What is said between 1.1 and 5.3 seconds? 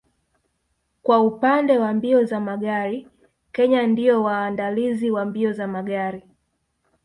upande wa mbio za magari Kenya ndio waandalizi wa